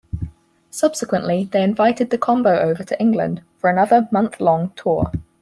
Subsequently, 0.71 1.43
they 1.43 1.61
invited 1.61 2.09
the 2.09 2.17
Combo 2.17 2.57
over 2.59 2.83
to 2.83 2.99
England 2.99 3.43
for 3.59 3.69
another 3.69 4.09
month-long 4.11 4.71
tour. 4.75 5.11